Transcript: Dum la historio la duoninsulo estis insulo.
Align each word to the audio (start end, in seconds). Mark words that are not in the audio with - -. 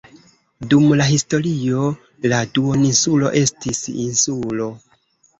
Dum 0.69 0.85
la 0.99 1.05
historio 1.09 1.83
la 2.31 2.39
duoninsulo 2.55 3.29
estis 3.41 3.83
insulo. 4.05 4.71